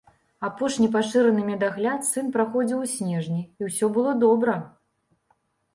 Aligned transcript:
Апошні 0.47 0.87
пашыраны 0.95 1.43
медагляд 1.51 2.07
сын 2.11 2.33
праходзіў 2.39 2.77
у 2.85 2.91
снежні, 2.97 3.41
і 3.45 3.61
ўсё 3.71 3.85
было 3.99 4.19
добра. 4.27 4.59